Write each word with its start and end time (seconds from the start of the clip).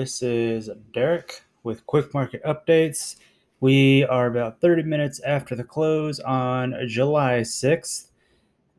this 0.00 0.22
is 0.22 0.70
Derek 0.94 1.42
with 1.62 1.84
Quick 1.84 2.14
Market 2.14 2.42
Updates. 2.44 3.16
We 3.60 4.06
are 4.06 4.28
about 4.28 4.62
30 4.62 4.84
minutes 4.84 5.20
after 5.20 5.54
the 5.54 5.62
close 5.62 6.18
on 6.20 6.74
July 6.86 7.40
6th, 7.40 8.08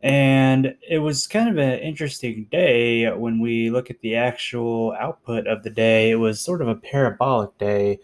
and 0.02 0.76
it 0.90 0.98
was 0.98 1.28
kind 1.28 1.48
of 1.48 1.60
an 1.60 1.78
interesting 1.78 2.48
day 2.50 3.08
when 3.12 3.40
we 3.40 3.70
look 3.70 3.92
at 3.92 4.02
the 4.02 4.16
actual 4.16 4.96
output 5.00 5.46
of 5.46 5.62
the 5.62 5.70
day. 5.70 6.10
It 6.10 6.16
was 6.16 6.42
sort 6.42 6.60
of 6.60 6.68
a 6.68 6.76
parabolic 6.76 7.56
day. 7.60 8.00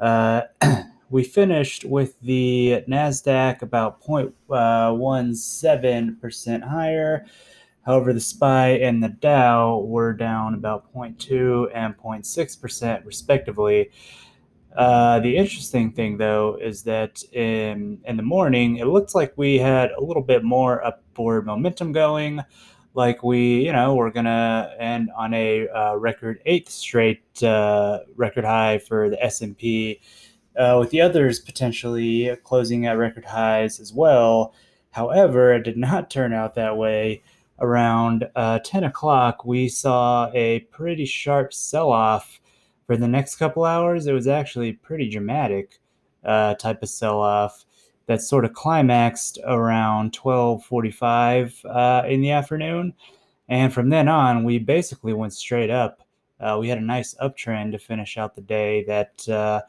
Uh, 0.00 0.40
we 1.10 1.22
finished 1.22 1.84
with 1.84 2.20
the 2.22 2.82
NASDAQ 2.88 3.62
about 3.62 4.02
0.17% 4.02 6.62
uh, 6.62 6.68
higher 6.68 7.24
However, 7.88 8.12
the 8.12 8.20
SPY 8.20 8.68
and 8.82 9.02
the 9.02 9.08
Dow 9.08 9.78
were 9.78 10.12
down 10.12 10.52
about 10.52 10.92
0.2 10.92 11.70
and 11.74 11.96
0.6% 11.96 13.06
respectively. 13.06 13.90
Uh, 14.76 15.20
the 15.20 15.38
interesting 15.38 15.92
thing, 15.92 16.18
though, 16.18 16.58
is 16.60 16.82
that 16.82 17.22
in 17.32 17.98
in 18.04 18.18
the 18.18 18.22
morning, 18.22 18.76
it 18.76 18.88
looked 18.88 19.14
like 19.14 19.32
we 19.38 19.56
had 19.56 19.90
a 19.92 20.02
little 20.02 20.22
bit 20.22 20.44
more 20.44 20.84
upward 20.84 21.46
momentum 21.46 21.92
going, 21.92 22.42
like 22.92 23.22
we, 23.22 23.64
you 23.64 23.72
know, 23.72 23.94
we're 23.94 24.10
gonna 24.10 24.70
end 24.78 25.08
on 25.16 25.32
a 25.32 25.66
uh, 25.70 25.94
record 25.94 26.42
eighth 26.44 26.68
straight 26.68 27.42
uh, 27.42 28.00
record 28.16 28.44
high 28.44 28.76
for 28.76 29.08
the 29.08 29.24
S 29.24 29.40
and 29.40 29.56
P, 29.56 30.02
uh, 30.58 30.76
with 30.78 30.90
the 30.90 31.00
others 31.00 31.40
potentially 31.40 32.36
closing 32.44 32.84
at 32.84 32.98
record 32.98 33.24
highs 33.24 33.80
as 33.80 33.94
well. 33.94 34.52
However, 34.90 35.54
it 35.54 35.62
did 35.62 35.78
not 35.78 36.10
turn 36.10 36.34
out 36.34 36.54
that 36.56 36.76
way 36.76 37.22
around 37.60 38.28
uh, 38.36 38.58
10 38.60 38.84
o'clock, 38.84 39.44
we 39.44 39.68
saw 39.68 40.30
a 40.34 40.60
pretty 40.70 41.04
sharp 41.04 41.52
sell 41.52 41.90
off 41.90 42.40
for 42.86 42.96
the 42.96 43.08
next 43.08 43.36
couple 43.36 43.64
hours. 43.64 44.06
It 44.06 44.12
was 44.12 44.26
actually 44.26 44.72
pretty 44.72 45.08
dramatic 45.08 45.78
uh, 46.24 46.54
type 46.54 46.82
of 46.82 46.88
sell 46.88 47.20
off 47.20 47.64
that 48.06 48.22
sort 48.22 48.44
of 48.44 48.54
climaxed 48.54 49.38
around 49.44 50.12
12:45 50.12 51.64
uh, 51.66 52.06
in 52.08 52.22
the 52.22 52.30
afternoon, 52.30 52.94
and 53.48 53.72
from 53.72 53.90
then 53.90 54.08
on, 54.08 54.44
we 54.44 54.58
basically 54.58 55.12
went 55.12 55.34
straight 55.34 55.70
up. 55.70 56.02
Uh, 56.40 56.56
we 56.58 56.68
had 56.68 56.78
a 56.78 56.82
nice 56.82 57.14
uptrend 57.22 57.72
to 57.72 57.78
finish 57.78 58.16
out 58.16 58.34
the 58.34 58.40
day 58.40 58.84
that 58.84 59.28
uh, 59.28 59.60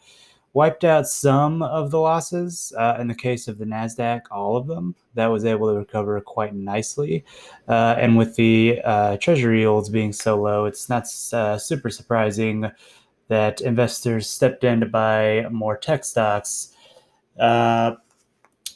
wiped 0.53 0.83
out 0.83 1.07
some 1.07 1.61
of 1.61 1.91
the 1.91 1.99
losses. 1.99 2.73
Uh, 2.77 2.97
in 2.99 3.07
the 3.07 3.15
case 3.15 3.47
of 3.47 3.57
the 3.57 3.65
NASDAQ, 3.65 4.21
all 4.31 4.57
of 4.57 4.67
them. 4.67 4.95
That 5.13 5.27
was 5.27 5.45
able 5.45 5.71
to 5.71 5.77
recover 5.77 6.19
quite 6.21 6.55
nicely. 6.55 7.25
Uh, 7.67 7.95
and 7.97 8.17
with 8.17 8.35
the 8.35 8.81
uh, 8.83 9.17
treasury 9.17 9.61
yields 9.61 9.89
being 9.89 10.13
so 10.13 10.41
low, 10.41 10.65
it's 10.65 10.89
not 10.89 11.03
uh, 11.33 11.57
super 11.57 11.89
surprising 11.89 12.69
that 13.27 13.61
investors 13.61 14.27
stepped 14.27 14.63
in 14.63 14.79
to 14.79 14.85
buy 14.85 15.45
more 15.51 15.77
tech 15.77 16.03
stocks. 16.03 16.73
Uh, 17.39 17.95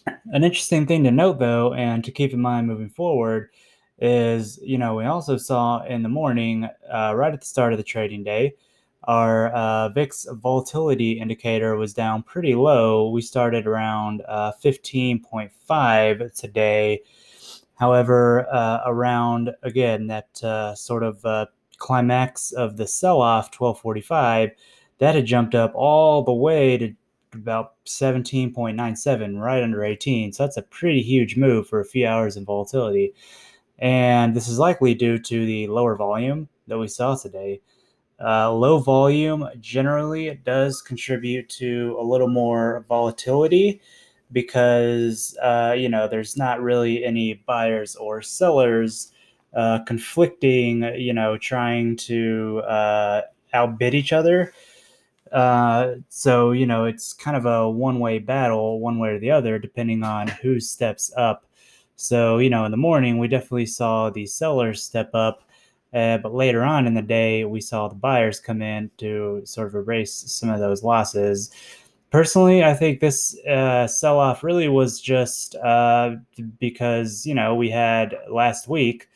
an 0.05 0.43
interesting 0.43 0.85
thing 0.85 1.03
to 1.03 1.11
note, 1.11 1.39
though, 1.39 1.73
and 1.73 2.03
to 2.03 2.11
keep 2.11 2.33
in 2.33 2.41
mind 2.41 2.67
moving 2.67 2.89
forward, 2.89 3.49
is 3.99 4.59
you 4.61 4.77
know 4.77 4.95
we 4.95 5.05
also 5.05 5.37
saw 5.37 5.83
in 5.85 6.03
the 6.03 6.09
morning, 6.09 6.67
uh, 6.93 7.13
right 7.15 7.33
at 7.33 7.39
the 7.39 7.45
start 7.45 7.73
of 7.73 7.77
the 7.77 7.83
trading 7.83 8.23
day, 8.23 8.53
our 9.05 9.47
uh, 9.53 9.89
VIX 9.89 10.27
volatility 10.33 11.13
indicator 11.13 11.75
was 11.75 11.93
down 11.93 12.23
pretty 12.23 12.55
low. 12.55 13.09
We 13.09 13.21
started 13.21 13.67
around 13.67 14.21
uh, 14.27 14.53
15.5 14.63 16.39
today. 16.39 17.01
However, 17.75 18.47
uh, 18.51 18.81
around 18.85 19.51
again 19.63 20.07
that 20.07 20.43
uh, 20.43 20.75
sort 20.75 21.03
of 21.03 21.25
uh, 21.25 21.47
climax 21.77 22.51
of 22.51 22.77
the 22.77 22.87
sell-off, 22.87 23.51
12:45, 23.51 24.51
that 24.99 25.15
had 25.15 25.25
jumped 25.25 25.55
up 25.55 25.73
all 25.75 26.23
the 26.23 26.33
way 26.33 26.77
to 26.77 26.93
about 27.33 27.73
17.97, 27.85 29.39
right 29.39 29.63
under 29.63 29.83
18. 29.83 30.31
So 30.31 30.43
that's 30.43 30.57
a 30.57 30.61
pretty 30.61 31.01
huge 31.01 31.35
move 31.35 31.67
for 31.67 31.79
a 31.79 31.85
few 31.85 32.07
hours 32.07 32.37
in 32.37 32.45
volatility. 32.45 33.13
And 33.79 34.35
this 34.35 34.47
is 34.47 34.59
likely 34.59 34.93
due 34.93 35.17
to 35.17 35.45
the 35.45 35.67
lower 35.67 35.95
volume 35.95 36.47
that 36.67 36.77
we 36.77 36.87
saw 36.87 37.15
today. 37.15 37.59
Uh, 38.23 38.51
low 38.51 38.79
volume 38.79 39.49
generally 39.59 40.39
does 40.45 40.81
contribute 40.81 41.49
to 41.49 41.97
a 41.99 42.03
little 42.03 42.29
more 42.29 42.85
volatility 42.87 43.81
because 44.31 45.37
uh, 45.41 45.75
you 45.77 45.89
know 45.89 46.07
there's 46.07 46.37
not 46.37 46.61
really 46.61 47.03
any 47.03 47.33
buyers 47.33 47.95
or 47.97 48.21
sellers 48.21 49.11
uh, 49.53 49.79
conflicting 49.85 50.83
you 50.97 51.13
know 51.13 51.37
trying 51.37 51.97
to 51.97 52.61
uh, 52.67 53.21
outbid 53.53 53.93
each 53.93 54.13
other. 54.13 54.53
Uh, 55.31 55.95
so 56.09 56.51
you 56.51 56.65
know 56.65 56.85
it's 56.85 57.11
kind 57.11 57.35
of 57.35 57.45
a 57.45 57.69
one-way 57.69 58.19
battle 58.19 58.79
one 58.79 58.99
way 58.99 59.09
or 59.09 59.19
the 59.19 59.31
other 59.31 59.59
depending 59.59 60.03
on 60.03 60.27
who 60.27 60.59
steps 60.61 61.11
up. 61.17 61.45
So 61.97 62.37
you 62.37 62.49
know 62.49 62.63
in 62.63 62.71
the 62.71 62.77
morning 62.77 63.17
we 63.17 63.27
definitely 63.27 63.65
saw 63.65 64.09
the 64.09 64.25
sellers 64.27 64.81
step 64.81 65.11
up 65.13 65.42
uh, 65.93 66.17
but 66.17 66.33
later 66.33 66.63
on 66.63 66.87
in 66.87 66.93
the 66.93 67.01
day, 67.01 67.45
we 67.45 67.61
saw 67.61 67.87
the 67.87 67.95
buyers 67.95 68.39
come 68.39 68.61
in 68.61 68.89
to 68.97 69.41
sort 69.45 69.67
of 69.67 69.75
erase 69.75 70.13
some 70.13 70.49
of 70.49 70.59
those 70.59 70.83
losses. 70.83 71.51
Personally, 72.09 72.63
I 72.63 72.73
think 72.73 72.99
this 72.99 73.37
uh, 73.45 73.87
sell 73.87 74.19
off 74.19 74.43
really 74.43 74.67
was 74.67 75.01
just 75.01 75.55
uh, 75.55 76.15
because, 76.59 77.25
you 77.25 77.33
know, 77.33 77.55
we 77.55 77.69
had 77.69 78.15
last 78.29 78.67
week, 78.67 79.09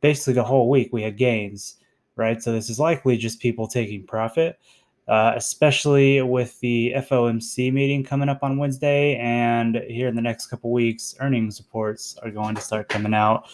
basically 0.00 0.34
the 0.34 0.44
whole 0.44 0.70
week, 0.70 0.92
we 0.92 1.02
had 1.02 1.16
gains, 1.16 1.76
right? 2.14 2.42
So 2.42 2.52
this 2.52 2.70
is 2.70 2.78
likely 2.78 3.16
just 3.16 3.40
people 3.40 3.66
taking 3.66 4.06
profit 4.06 4.58
uh, 5.08 5.32
especially 5.36 6.20
with 6.22 6.58
the 6.60 6.92
FOMC 6.96 7.72
meeting 7.72 8.02
coming 8.02 8.28
up 8.28 8.42
on 8.42 8.58
Wednesday. 8.58 9.16
And 9.16 9.76
here 9.88 10.08
in 10.08 10.16
the 10.16 10.22
next 10.22 10.46
couple 10.46 10.72
weeks, 10.72 11.14
earnings 11.20 11.60
reports 11.60 12.18
are 12.22 12.30
going 12.30 12.54
to 12.56 12.60
start 12.60 12.88
coming 12.88 13.14
out. 13.14 13.48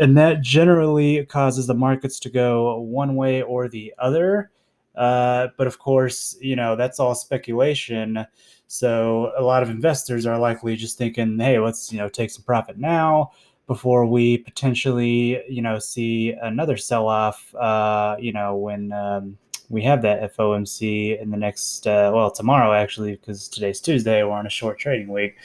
And 0.00 0.16
that 0.16 0.40
generally 0.40 1.24
causes 1.26 1.66
the 1.66 1.74
markets 1.74 2.18
to 2.20 2.30
go 2.30 2.80
one 2.80 3.14
way 3.14 3.42
or 3.42 3.68
the 3.68 3.94
other. 3.98 4.50
Uh, 4.96 5.48
but 5.56 5.66
of 5.66 5.78
course, 5.78 6.36
you 6.40 6.56
know, 6.56 6.74
that's 6.74 6.98
all 6.98 7.14
speculation. 7.14 8.26
So 8.66 9.32
a 9.36 9.42
lot 9.42 9.62
of 9.62 9.70
investors 9.70 10.26
are 10.26 10.38
likely 10.38 10.76
just 10.76 10.98
thinking, 10.98 11.38
hey, 11.38 11.58
let's, 11.58 11.92
you 11.92 11.98
know, 11.98 12.08
take 12.08 12.30
some 12.30 12.42
profit 12.42 12.78
now 12.78 13.30
before 13.68 14.04
we 14.04 14.38
potentially, 14.38 15.40
you 15.48 15.62
know, 15.62 15.78
see 15.78 16.32
another 16.42 16.76
sell 16.76 17.06
off, 17.06 17.54
uh, 17.54 18.16
you 18.18 18.32
know, 18.32 18.56
when, 18.56 18.90
um, 18.90 19.38
we 19.70 19.82
have 19.82 20.02
that 20.02 20.36
FOMC 20.36 21.18
in 21.18 21.30
the 21.30 21.36
next, 21.36 21.86
uh, 21.86 22.10
well, 22.12 22.30
tomorrow 22.30 22.72
actually, 22.72 23.12
because 23.12 23.48
today's 23.48 23.80
Tuesday. 23.80 24.22
We're 24.22 24.32
on 24.32 24.46
a 24.46 24.50
short 24.50 24.78
trading 24.78 25.08
week. 25.08 25.36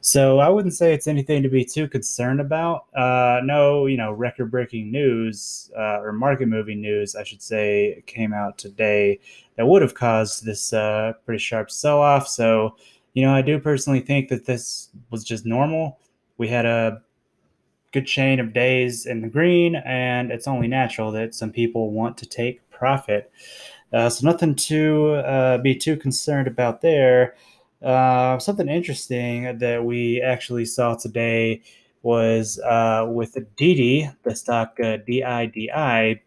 So 0.00 0.38
I 0.40 0.50
wouldn't 0.50 0.74
say 0.74 0.92
it's 0.92 1.06
anything 1.06 1.42
to 1.44 1.48
be 1.48 1.64
too 1.64 1.88
concerned 1.88 2.40
about. 2.40 2.86
Uh, 2.94 3.40
no, 3.42 3.86
you 3.86 3.96
know, 3.96 4.12
record 4.12 4.50
breaking 4.50 4.90
news 4.90 5.70
uh, 5.78 6.00
or 6.00 6.12
market 6.12 6.46
moving 6.48 6.82
news, 6.82 7.14
I 7.14 7.22
should 7.22 7.40
say, 7.40 8.02
came 8.06 8.34
out 8.34 8.58
today 8.58 9.20
that 9.56 9.66
would 9.66 9.80
have 9.80 9.94
caused 9.94 10.44
this 10.44 10.72
uh, 10.72 11.12
pretty 11.24 11.38
sharp 11.38 11.70
sell 11.70 12.00
off. 12.00 12.28
So, 12.28 12.76
you 13.14 13.24
know, 13.24 13.32
I 13.32 13.40
do 13.40 13.58
personally 13.60 14.00
think 14.00 14.28
that 14.28 14.44
this 14.44 14.90
was 15.10 15.24
just 15.24 15.46
normal. 15.46 15.98
We 16.36 16.48
had 16.48 16.66
a 16.66 17.00
good 17.92 18.06
chain 18.06 18.40
of 18.40 18.52
days 18.52 19.06
in 19.06 19.20
the 19.22 19.28
green, 19.28 19.76
and 19.76 20.32
it's 20.32 20.48
only 20.48 20.66
natural 20.66 21.12
that 21.12 21.32
some 21.32 21.52
people 21.52 21.92
want 21.92 22.18
to 22.18 22.26
take 22.26 22.63
profit. 22.74 23.30
Uh, 23.92 24.08
so 24.08 24.26
nothing 24.26 24.54
to 24.54 25.14
uh, 25.14 25.58
be 25.58 25.74
too 25.74 25.96
concerned 25.96 26.48
about 26.48 26.80
there. 26.80 27.36
Uh, 27.82 28.38
something 28.38 28.68
interesting 28.68 29.58
that 29.58 29.84
we 29.84 30.20
actually 30.20 30.64
saw 30.64 30.94
today 30.94 31.62
was 32.02 32.58
uh, 32.60 33.06
with 33.08 33.36
Didi, 33.56 34.10
the 34.24 34.34
stock 34.34 34.76
uh, 34.80 34.98
DIDI. 34.98 36.20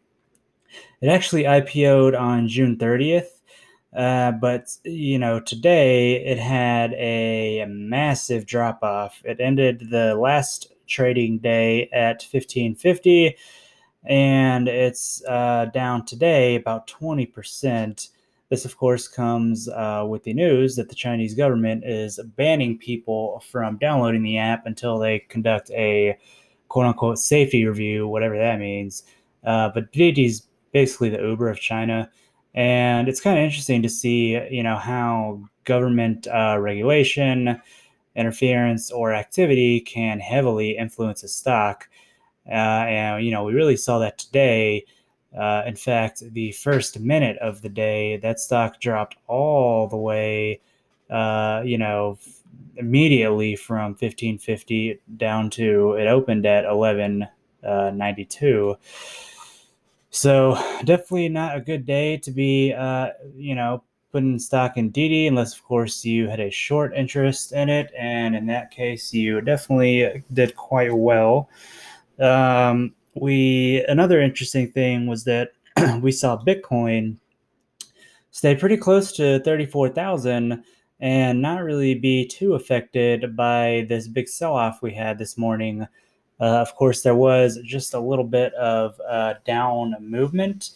It 1.01 1.07
actually 1.07 1.44
IPO'd 1.44 2.15
on 2.15 2.47
June 2.47 2.77
30th. 2.77 3.38
Uh, 3.95 4.31
but 4.31 4.69
you 4.83 5.17
know, 5.17 5.39
today 5.39 6.23
it 6.23 6.38
had 6.38 6.93
a 6.93 7.65
massive 7.67 8.45
drop 8.45 8.83
off. 8.83 9.21
It 9.23 9.39
ended 9.39 9.88
the 9.89 10.15
last 10.15 10.73
trading 10.88 11.39
day 11.39 11.89
at 11.91 12.21
1550 12.21 13.35
and 14.07 14.68
it's 14.68 15.24
uh, 15.27 15.65
down 15.74 16.06
today 16.06 16.56
about 16.56 16.88
20%. 16.88 18.09
This, 18.50 18.63
of 18.63 18.77
course, 18.77 19.07
comes 19.07 19.68
uh, 19.68 20.06
with 20.07 20.24
the 20.24 20.33
news 20.33 20.77
that 20.77 20.88
the 20.88 20.95
Chinese 20.95 21.33
government 21.33 21.83
is 21.86 22.19
banning 22.38 22.77
people 22.77 23.44
from 23.51 23.77
downloading 23.77 24.24
the 24.24 24.38
app 24.38 24.65
until 24.65 24.98
they 24.98 25.19
conduct 25.19 25.69
a 25.71 26.18
quote 26.69 26.86
unquote 26.86 27.19
safety 27.19 27.65
review, 27.65 28.07
whatever 28.07 28.38
that 28.38 28.59
means. 28.59 29.04
Uh, 29.44 29.69
but 29.74 29.88
is 29.94 30.44
basically 30.71 31.10
the 31.10 31.21
Uber 31.21 31.50
of 31.50 31.60
China. 31.60 32.10
And 32.53 33.07
it's 33.07 33.21
kind 33.21 33.38
of 33.38 33.44
interesting 33.44 33.81
to 33.81 33.89
see, 33.89 34.39
you 34.50 34.63
know, 34.63 34.77
how 34.77 35.42
government 35.65 36.27
uh, 36.27 36.57
regulation, 36.60 37.62
interference, 38.15 38.92
or 38.92 39.13
activity 39.13 39.80
can 39.81 40.19
heavily 40.19 40.77
influence 40.77 41.24
a 41.24 41.27
stock. 41.27 41.88
Uh, 42.49 42.85
and 42.88 43.25
you 43.25 43.31
know, 43.31 43.44
we 43.44 43.53
really 43.53 43.77
saw 43.77 43.99
that 43.99 44.17
today. 44.17 44.85
Uh, 45.38 45.63
in 45.67 45.75
fact, 45.75 46.23
the 46.33 46.51
first 46.53 46.99
minute 46.99 47.38
of 47.39 47.61
the 47.61 47.69
day, 47.69 48.17
that 48.17 48.39
stock 48.39 48.79
dropped 48.79 49.17
all 49.27 49.88
the 49.88 49.97
way, 49.97 50.59
uh, 51.09 51.61
you 51.65 51.77
know, 51.77 52.17
immediately 52.77 53.55
from 53.55 53.91
1550 53.91 54.99
down 55.17 55.49
to 55.49 55.94
it 55.94 56.07
opened 56.07 56.45
at 56.45 56.65
1192. 56.65 58.75
So 60.09 60.55
definitely 60.85 61.29
not 61.29 61.57
a 61.57 61.61
good 61.61 61.85
day 61.85 62.17
to 62.17 62.31
be, 62.31 62.73
uh, 62.73 63.09
you 63.35 63.55
know, 63.55 63.83
putting 64.11 64.39
stock 64.39 64.77
in 64.77 64.89
Didi 64.89 65.27
unless, 65.27 65.53
of 65.53 65.63
course, 65.63 66.05
you 66.05 66.27
had 66.27 66.39
a 66.39 66.50
short 66.50 66.93
interest 66.95 67.51
in 67.51 67.69
it, 67.69 67.91
and 67.97 68.35
in 68.35 68.45
that 68.47 68.71
case, 68.71 69.13
you 69.13 69.41
definitely 69.41 70.23
did 70.33 70.55
quite 70.55 70.93
well. 70.93 71.50
Um, 72.19 72.93
we 73.15 73.83
another 73.87 74.21
interesting 74.21 74.71
thing 74.71 75.07
was 75.07 75.23
that 75.25 75.51
we 76.01 76.11
saw 76.11 76.37
Bitcoin 76.37 77.17
stay 78.31 78.55
pretty 78.55 78.77
close 78.77 79.11
to 79.13 79.39
thirty 79.39 79.65
four 79.65 79.89
thousand 79.89 80.63
and 80.99 81.41
not 81.41 81.63
really 81.63 81.93
be 81.93 82.25
too 82.25 82.55
affected 82.55 83.35
by 83.35 83.85
this 83.87 84.07
big 84.07 84.27
sell 84.27 84.55
off 84.55 84.81
we 84.81 84.93
had 84.93 85.17
this 85.17 85.37
morning. 85.37 85.87
Uh, 86.39 86.43
of 86.43 86.75
course, 86.75 87.01
there 87.01 87.15
was 87.15 87.59
just 87.63 87.93
a 87.93 87.99
little 87.99 88.25
bit 88.25 88.53
of 88.55 88.99
uh, 89.07 89.35
down 89.45 89.95
movement, 89.99 90.71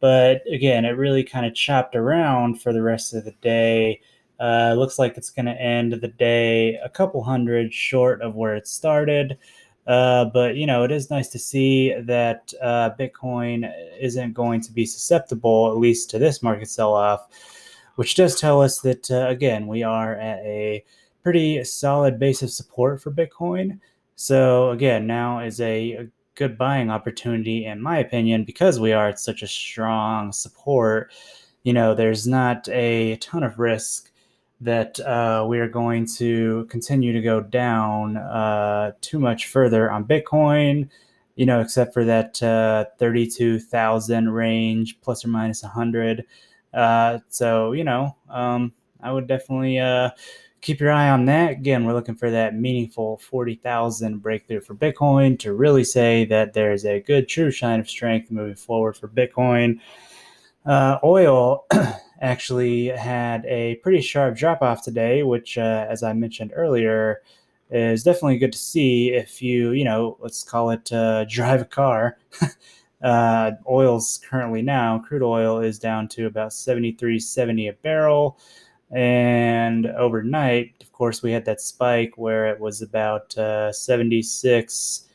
but 0.00 0.42
again, 0.52 0.84
it 0.84 0.90
really 0.90 1.24
kind 1.24 1.46
of 1.46 1.54
chopped 1.54 1.96
around 1.96 2.60
for 2.60 2.72
the 2.72 2.82
rest 2.82 3.14
of 3.14 3.24
the 3.24 3.34
day. 3.40 4.00
Uh, 4.40 4.74
looks 4.76 4.98
like 4.98 5.16
it's 5.16 5.30
going 5.30 5.46
to 5.46 5.60
end 5.60 5.92
the 5.92 6.08
day 6.08 6.74
a 6.84 6.88
couple 6.88 7.22
hundred 7.22 7.72
short 7.72 8.20
of 8.20 8.34
where 8.34 8.56
it 8.56 8.66
started. 8.66 9.38
Uh, 9.86 10.24
but 10.26 10.56
you 10.56 10.66
know, 10.66 10.82
it 10.82 10.90
is 10.90 11.10
nice 11.10 11.28
to 11.28 11.38
see 11.38 11.94
that 12.00 12.52
uh, 12.62 12.90
Bitcoin 12.98 13.70
isn't 14.00 14.32
going 14.32 14.60
to 14.62 14.72
be 14.72 14.86
susceptible, 14.86 15.70
at 15.70 15.78
least 15.78 16.10
to 16.10 16.18
this 16.18 16.42
market 16.42 16.68
sell-off, 16.68 17.28
which 17.96 18.14
does 18.14 18.40
tell 18.40 18.62
us 18.62 18.80
that 18.80 19.10
uh, 19.10 19.26
again 19.28 19.66
we 19.66 19.82
are 19.82 20.14
at 20.16 20.38
a 20.38 20.84
pretty 21.22 21.62
solid 21.64 22.18
base 22.18 22.42
of 22.42 22.50
support 22.50 23.02
for 23.02 23.10
Bitcoin. 23.10 23.78
So 24.16 24.70
again, 24.70 25.06
now 25.06 25.40
is 25.40 25.60
a, 25.60 25.92
a 25.92 26.08
good 26.34 26.56
buying 26.56 26.90
opportunity, 26.90 27.66
in 27.66 27.80
my 27.80 27.98
opinion, 27.98 28.44
because 28.44 28.80
we 28.80 28.92
are 28.92 29.08
at 29.08 29.20
such 29.20 29.42
a 29.42 29.46
strong 29.46 30.32
support. 30.32 31.12
You 31.62 31.72
know, 31.72 31.94
there's 31.94 32.26
not 32.26 32.68
a 32.68 33.16
ton 33.16 33.42
of 33.42 33.58
risk 33.58 34.10
that 34.64 34.98
uh, 35.00 35.44
we 35.46 35.60
are 35.60 35.68
going 35.68 36.06
to 36.06 36.66
continue 36.70 37.12
to 37.12 37.20
go 37.20 37.40
down 37.40 38.16
uh, 38.16 38.92
too 39.02 39.18
much 39.18 39.46
further 39.46 39.90
on 39.90 40.04
Bitcoin, 40.04 40.88
you 41.36 41.44
know, 41.44 41.60
except 41.60 41.92
for 41.92 42.04
that 42.04 42.42
uh, 42.42 42.86
32,000 42.98 44.30
range 44.30 45.00
plus 45.02 45.24
or 45.24 45.28
minus 45.28 45.62
100. 45.62 46.24
Uh, 46.72 47.18
so, 47.28 47.72
you 47.72 47.84
know, 47.84 48.16
um, 48.30 48.72
I 49.02 49.12
would 49.12 49.26
definitely 49.26 49.78
uh, 49.78 50.10
keep 50.62 50.80
your 50.80 50.90
eye 50.90 51.10
on 51.10 51.26
that. 51.26 51.52
Again, 51.52 51.84
we're 51.84 51.92
looking 51.92 52.14
for 52.14 52.30
that 52.30 52.54
meaningful 52.54 53.18
40,000 53.18 54.22
breakthrough 54.22 54.62
for 54.62 54.74
Bitcoin 54.74 55.38
to 55.40 55.52
really 55.52 55.84
say 55.84 56.24
that 56.24 56.54
there's 56.54 56.86
a 56.86 57.00
good 57.00 57.28
true 57.28 57.50
shine 57.50 57.80
of 57.80 57.88
strength 57.88 58.30
moving 58.30 58.56
forward 58.56 58.96
for 58.96 59.08
Bitcoin. 59.08 59.78
Uh, 60.64 60.98
oil 61.04 61.66
actually 62.20 62.86
had 62.86 63.44
a 63.46 63.76
pretty 63.76 64.00
sharp 64.00 64.36
drop 64.36 64.62
off 64.62 64.82
today, 64.82 65.22
which, 65.22 65.58
uh, 65.58 65.86
as 65.88 66.02
I 66.02 66.12
mentioned 66.12 66.52
earlier, 66.54 67.22
is 67.70 68.02
definitely 68.02 68.38
good 68.38 68.52
to 68.52 68.58
see 68.58 69.10
if 69.10 69.42
you, 69.42 69.72
you 69.72 69.84
know, 69.84 70.16
let's 70.20 70.42
call 70.42 70.70
it 70.70 70.92
uh, 70.92 71.24
drive 71.24 71.62
a 71.62 71.64
car. 71.64 72.18
uh, 73.02 73.52
oil's 73.68 74.20
currently 74.28 74.62
now, 74.62 74.98
crude 74.98 75.22
oil 75.22 75.58
is 75.60 75.78
down 75.78 76.08
to 76.08 76.26
about 76.26 76.50
73.70 76.50 77.70
a 77.70 77.72
barrel. 77.74 78.38
And 78.90 79.86
overnight, 79.86 80.74
of 80.80 80.92
course, 80.92 81.22
we 81.22 81.32
had 81.32 81.44
that 81.46 81.60
spike 81.60 82.12
where 82.16 82.46
it 82.46 82.60
was 82.60 82.80
about 82.80 83.36
uh, 83.36 83.72
76, 83.72 85.08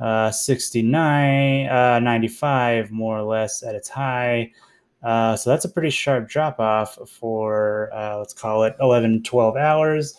uh, 0.00 0.30
69, 0.30 1.68
uh, 1.68 1.98
95 2.00 2.90
more 2.90 3.18
or 3.18 3.22
less 3.22 3.62
at 3.62 3.74
its 3.74 3.88
high. 3.88 4.52
Uh, 5.02 5.36
so 5.36 5.50
that's 5.50 5.64
a 5.64 5.68
pretty 5.68 5.90
sharp 5.90 6.28
drop 6.28 6.60
off 6.60 6.98
for, 7.08 7.90
uh, 7.92 8.18
let's 8.18 8.32
call 8.32 8.64
it 8.64 8.76
11, 8.80 9.22
12 9.22 9.56
hours. 9.56 10.16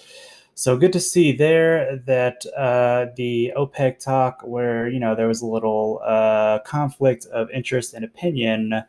So 0.55 0.77
good 0.77 0.93
to 0.93 0.99
see 0.99 1.31
there 1.31 1.97
that 2.05 2.45
uh, 2.55 3.07
the 3.15 3.53
OPEC 3.57 3.97
talk, 3.97 4.41
where 4.43 4.87
you 4.87 4.99
know 4.99 5.15
there 5.15 5.27
was 5.27 5.41
a 5.41 5.47
little 5.47 5.99
uh, 6.05 6.59
conflict 6.59 7.25
of 7.33 7.49
interest 7.49 7.95
and 7.95 8.05
opinion 8.05 8.83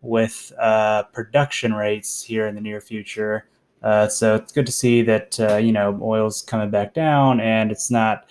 with 0.00 0.52
uh, 0.58 1.04
production 1.04 1.74
rates 1.74 2.24
here 2.24 2.48
in 2.48 2.56
the 2.56 2.60
near 2.60 2.80
future. 2.80 3.46
So 4.08 4.34
it's 4.34 4.50
good 4.50 4.66
to 4.66 4.72
see 4.72 5.02
that 5.02 5.38
you 5.62 5.70
know 5.70 5.96
oil's 6.02 6.42
coming 6.42 6.70
back 6.70 6.92
down 6.92 7.38
and 7.38 7.70
it's 7.70 7.88
not 7.88 8.26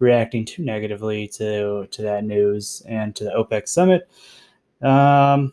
reacting 0.00 0.44
too 0.44 0.64
negatively 0.64 1.28
to 1.28 1.86
to 1.92 2.02
that 2.02 2.24
news 2.24 2.82
and 2.86 3.14
to 3.14 3.22
the 3.24 3.30
OPEC 3.30 3.68
summit. 3.68 4.08
Um, 4.82 5.52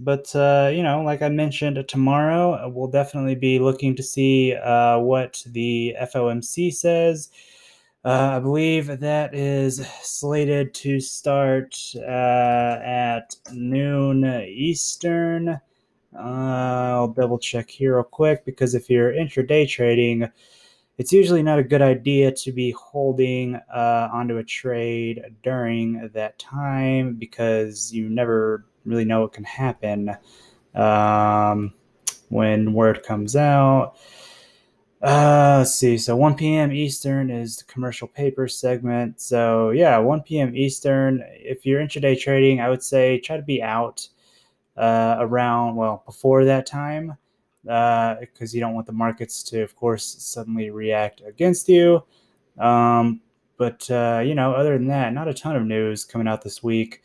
but 0.00 0.34
uh, 0.34 0.70
you 0.72 0.82
know, 0.82 1.02
like 1.02 1.22
I 1.22 1.28
mentioned, 1.28 1.82
tomorrow 1.86 2.54
uh, 2.54 2.68
we'll 2.68 2.88
definitely 2.88 3.34
be 3.34 3.58
looking 3.58 3.94
to 3.96 4.02
see 4.02 4.54
uh, 4.54 4.98
what 4.98 5.42
the 5.46 5.94
FOMC 6.00 6.72
says. 6.72 7.30
Uh, 8.02 8.36
I 8.36 8.38
believe 8.38 9.00
that 9.00 9.34
is 9.34 9.86
slated 10.02 10.72
to 10.74 11.00
start 11.00 11.76
uh, 11.96 12.78
at 12.82 13.36
noon 13.52 14.24
Eastern. 14.48 15.50
Uh, 15.50 15.60
I'll 16.18 17.08
double 17.08 17.38
check 17.38 17.68
here 17.68 17.96
real 17.96 18.04
quick 18.04 18.46
because 18.46 18.74
if 18.74 18.88
you're 18.88 19.12
intraday 19.12 19.68
trading, 19.68 20.30
it's 20.96 21.12
usually 21.12 21.42
not 21.42 21.58
a 21.58 21.62
good 21.64 21.82
idea 21.82 22.32
to 22.32 22.52
be 22.52 22.70
holding 22.72 23.54
uh, 23.54 24.08
onto 24.12 24.38
a 24.38 24.44
trade 24.44 25.22
during 25.42 26.10
that 26.14 26.38
time 26.38 27.16
because 27.16 27.92
you 27.92 28.08
never 28.08 28.64
really 28.84 29.04
know 29.04 29.22
what 29.22 29.32
can 29.32 29.44
happen 29.44 30.16
um, 30.74 31.72
when 32.28 32.72
word 32.72 33.02
comes 33.02 33.36
out. 33.36 33.94
Uh, 35.02 35.56
let's 35.58 35.74
see. 35.74 35.96
So 35.96 36.14
1 36.14 36.34
p.m. 36.34 36.72
Eastern 36.72 37.30
is 37.30 37.56
the 37.56 37.64
commercial 37.64 38.06
paper 38.06 38.46
segment. 38.48 39.20
So 39.20 39.70
yeah, 39.70 39.96
1 39.98 40.22
p.m. 40.22 40.54
Eastern. 40.54 41.24
If 41.26 41.64
you're 41.64 41.80
intraday 41.80 42.20
trading, 42.20 42.60
I 42.60 42.68
would 42.68 42.82
say 42.82 43.18
try 43.18 43.36
to 43.36 43.42
be 43.42 43.62
out 43.62 44.06
uh, 44.76 45.16
around 45.18 45.76
well 45.76 46.02
before 46.04 46.44
that 46.44 46.66
time 46.66 47.16
because 47.62 48.26
uh, 48.30 48.52
you 48.52 48.60
don't 48.60 48.74
want 48.74 48.86
the 48.86 48.92
markets 48.92 49.42
to, 49.44 49.62
of 49.62 49.74
course, 49.76 50.04
suddenly 50.04 50.70
react 50.70 51.22
against 51.26 51.68
you. 51.68 52.02
Um, 52.58 53.20
but 53.56 53.90
uh, 53.90 54.22
you 54.24 54.34
know, 54.34 54.52
other 54.52 54.76
than 54.76 54.88
that, 54.88 55.12
not 55.12 55.28
a 55.28 55.34
ton 55.34 55.56
of 55.56 55.64
news 55.64 56.04
coming 56.04 56.28
out 56.28 56.42
this 56.42 56.62
week. 56.62 57.02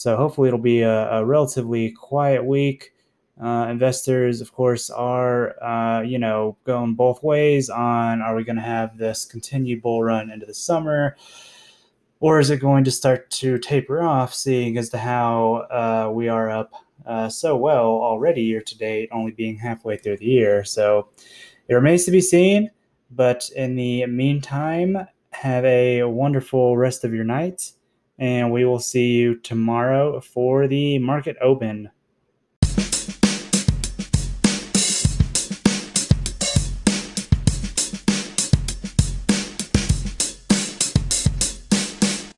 So 0.00 0.16
hopefully 0.16 0.48
it'll 0.48 0.58
be 0.58 0.80
a, 0.80 1.10
a 1.10 1.24
relatively 1.26 1.90
quiet 1.90 2.42
week. 2.42 2.94
Uh, 3.38 3.66
investors, 3.70 4.40
of 4.40 4.50
course, 4.50 4.88
are 4.88 5.62
uh, 5.62 6.00
you 6.00 6.18
know 6.18 6.56
going 6.64 6.94
both 6.94 7.22
ways 7.22 7.68
on 7.68 8.22
are 8.22 8.34
we 8.34 8.42
going 8.42 8.56
to 8.56 8.62
have 8.62 8.96
this 8.96 9.26
continued 9.26 9.82
bull 9.82 10.02
run 10.02 10.30
into 10.30 10.46
the 10.46 10.54
summer, 10.54 11.16
or 12.18 12.40
is 12.40 12.48
it 12.48 12.60
going 12.62 12.82
to 12.84 12.90
start 12.90 13.30
to 13.32 13.58
taper 13.58 14.02
off, 14.02 14.32
seeing 14.32 14.78
as 14.78 14.88
to 14.88 14.96
how 14.96 15.66
uh, 15.70 16.10
we 16.10 16.28
are 16.28 16.48
up 16.48 16.72
uh, 17.04 17.28
so 17.28 17.54
well 17.54 17.84
already 17.84 18.40
year 18.40 18.62
to 18.62 18.78
date, 18.78 19.10
only 19.12 19.32
being 19.32 19.58
halfway 19.58 19.98
through 19.98 20.16
the 20.16 20.24
year. 20.24 20.64
So 20.64 21.10
it 21.68 21.74
remains 21.74 22.06
to 22.06 22.10
be 22.10 22.22
seen. 22.22 22.70
But 23.10 23.50
in 23.54 23.76
the 23.76 24.06
meantime, 24.06 24.96
have 25.32 25.66
a 25.66 26.04
wonderful 26.04 26.78
rest 26.78 27.04
of 27.04 27.12
your 27.12 27.24
night 27.24 27.72
and 28.20 28.52
we 28.52 28.64
will 28.64 28.78
see 28.78 29.12
you 29.12 29.34
tomorrow 29.34 30.20
for 30.20 30.68
the 30.68 30.98
market 30.98 31.36
open. 31.40 31.90